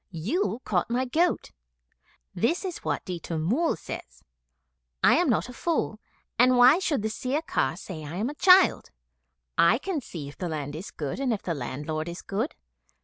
[0.09, 1.51] 'You caught my goat.
[2.33, 4.23] This is what Ditta Mull says
[5.03, 5.99] 'I am not a fool,
[6.39, 8.89] and why should the Sirkar say I am a child?
[9.59, 12.55] I can see if the land is good and if the landlord is good.